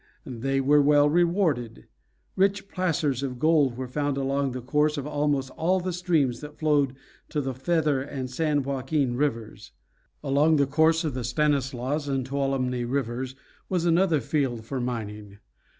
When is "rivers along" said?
9.15-10.55